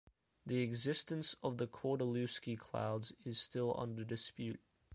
[0.47, 4.59] The existence of the Kordylewski clouds is still under dispute.